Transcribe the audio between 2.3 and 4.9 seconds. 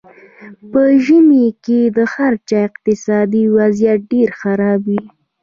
چا اقتصادي وضیعت ډېر خراب